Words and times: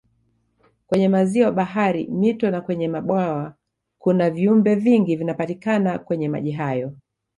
Kwenye 0.87 1.09
maziwa 1.09 1.51
bahari 1.51 2.07
mito 2.07 2.51
na 2.51 2.61
kwenye 2.61 2.87
mabwawa 2.87 3.55
kuna 3.99 4.29
viumbe 4.29 4.75
vingi 4.75 5.15
vinapatikana 5.15 5.99
kwenye 5.99 6.29
maji 6.29 6.51
hayo 6.51 6.95